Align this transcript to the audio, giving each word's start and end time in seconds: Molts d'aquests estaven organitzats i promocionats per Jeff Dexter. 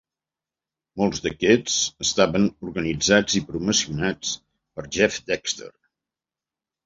Molts 1.01 1.19
d'aquests 1.25 1.75
estaven 2.05 2.47
organitzats 2.69 3.37
i 3.39 3.43
promocionats 3.51 4.31
per 4.79 4.87
Jeff 4.97 5.19
Dexter. 5.29 5.71